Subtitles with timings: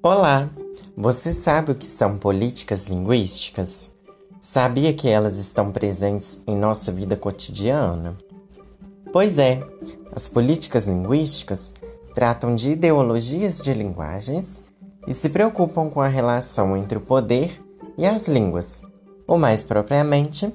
[0.00, 0.48] Olá!
[0.96, 3.90] Você sabe o que são políticas linguísticas?
[4.40, 8.16] Sabia que elas estão presentes em nossa vida cotidiana?
[9.12, 9.60] Pois é,
[10.14, 11.72] as políticas linguísticas
[12.14, 14.62] tratam de ideologias de linguagens
[15.04, 17.60] e se preocupam com a relação entre o poder
[17.98, 18.80] e as línguas,
[19.26, 20.52] ou mais propriamente,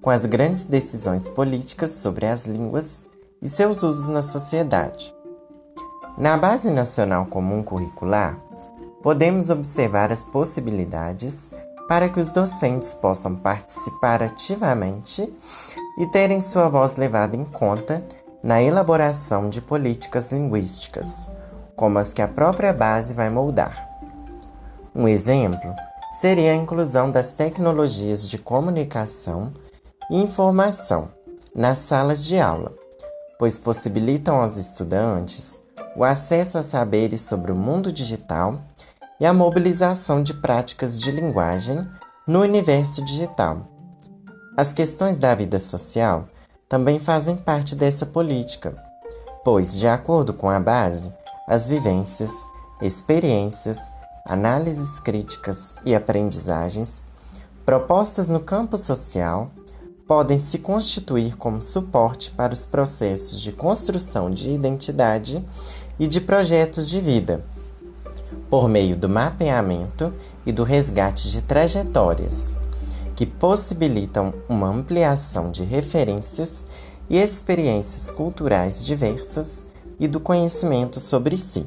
[0.00, 3.00] com as grandes decisões políticas sobre as línguas
[3.42, 5.12] e seus usos na sociedade.
[6.16, 8.38] Na Base Nacional Comum Curricular,
[9.04, 11.50] podemos observar as possibilidades
[11.86, 15.30] para que os docentes possam participar ativamente
[15.98, 18.02] e terem sua voz levada em conta
[18.42, 21.28] na elaboração de políticas linguísticas,
[21.76, 23.86] como as que a própria base vai moldar.
[24.94, 25.74] Um exemplo
[26.18, 29.52] seria a inclusão das tecnologias de comunicação
[30.10, 31.10] e informação
[31.54, 32.72] nas salas de aula,
[33.38, 35.60] pois possibilitam aos estudantes
[35.94, 38.58] o acesso a saberes sobre o mundo digital
[39.20, 41.86] e a mobilização de práticas de linguagem
[42.26, 43.68] no universo digital.
[44.56, 46.28] As questões da vida social
[46.68, 48.74] também fazem parte dessa política,
[49.44, 51.12] pois, de acordo com a base,
[51.46, 52.30] as vivências,
[52.80, 53.78] experiências,
[54.26, 57.02] análises críticas e aprendizagens
[57.64, 59.50] propostas no campo social
[60.06, 65.42] podem se constituir como suporte para os processos de construção de identidade
[65.98, 67.42] e de projetos de vida
[68.54, 70.14] por meio do mapeamento
[70.46, 72.56] e do resgate de trajetórias,
[73.16, 76.64] que possibilitam uma ampliação de referências
[77.10, 79.66] e experiências culturais diversas
[79.98, 81.66] e do conhecimento sobre si.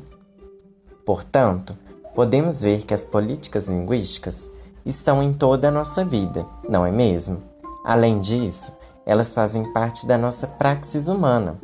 [1.05, 1.77] Portanto,
[2.15, 4.49] podemos ver que as políticas linguísticas
[4.85, 7.43] estão em toda a nossa vida, não é mesmo?
[7.83, 8.71] Além disso,
[9.05, 11.59] elas fazem parte da nossa praxis humana.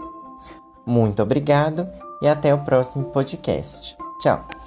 [0.85, 1.87] Muito obrigado
[2.21, 3.95] e até o próximo podcast.
[4.19, 4.62] Tchau!